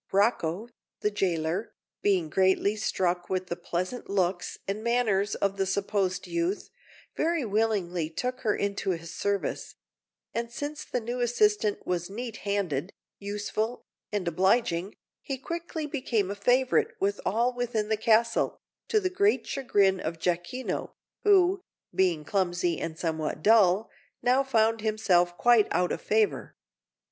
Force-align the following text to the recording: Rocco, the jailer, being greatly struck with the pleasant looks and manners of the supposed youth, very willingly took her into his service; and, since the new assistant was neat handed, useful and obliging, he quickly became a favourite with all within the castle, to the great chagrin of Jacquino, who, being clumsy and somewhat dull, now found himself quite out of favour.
Rocco, 0.11 0.67
the 1.01 1.11
jailer, 1.11 1.75
being 2.01 2.27
greatly 2.27 2.75
struck 2.75 3.29
with 3.29 3.49
the 3.49 3.55
pleasant 3.55 4.09
looks 4.09 4.57
and 4.67 4.83
manners 4.83 5.35
of 5.35 5.57
the 5.57 5.67
supposed 5.67 6.25
youth, 6.25 6.71
very 7.15 7.45
willingly 7.45 8.09
took 8.09 8.39
her 8.39 8.55
into 8.55 8.89
his 8.93 9.13
service; 9.13 9.75
and, 10.33 10.51
since 10.51 10.83
the 10.85 10.99
new 10.99 11.19
assistant 11.19 11.85
was 11.85 12.09
neat 12.09 12.37
handed, 12.37 12.93
useful 13.19 13.85
and 14.11 14.27
obliging, 14.27 14.95
he 15.21 15.37
quickly 15.37 15.85
became 15.85 16.31
a 16.31 16.35
favourite 16.35 16.99
with 16.99 17.21
all 17.23 17.53
within 17.53 17.87
the 17.87 17.95
castle, 17.95 18.57
to 18.87 18.99
the 18.99 19.07
great 19.11 19.45
chagrin 19.45 19.99
of 19.99 20.17
Jacquino, 20.17 20.95
who, 21.23 21.61
being 21.93 22.25
clumsy 22.25 22.79
and 22.79 22.97
somewhat 22.97 23.43
dull, 23.43 23.87
now 24.23 24.41
found 24.43 24.81
himself 24.81 25.37
quite 25.37 25.67
out 25.69 25.91
of 25.91 26.01
favour. 26.01 26.55